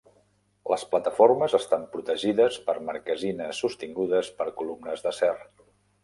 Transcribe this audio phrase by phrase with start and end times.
[0.73, 5.35] Les plataformes estan protegides per marquesines sostingudes per columnes d'acer.